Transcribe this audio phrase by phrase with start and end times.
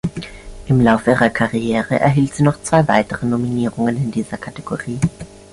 [0.65, 4.99] Im Laufe ihrer Karriere erhielt sie noch zwei weitere Nominierungen in dieser Kategorie.